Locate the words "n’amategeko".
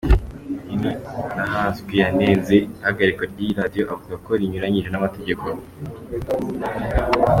4.91-5.45